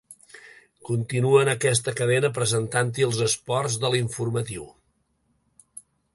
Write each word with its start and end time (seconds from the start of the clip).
Continuà 0.87 1.43
en 1.45 1.51
aquesta 1.53 1.93
cadena 1.99 2.31
presentant-hi 2.39 3.07
els 3.09 3.21
esports 3.27 3.77
de 3.85 3.93
l'informatiu. 3.97 4.67